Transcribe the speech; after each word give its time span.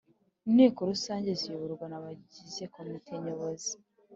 Inteko 0.47 0.79
rusange 0.91 1.29
ziyoborwa 1.39 1.85
n’Abagize 1.91 2.63
Komite 2.75 3.11
Nyobozi 3.25 3.73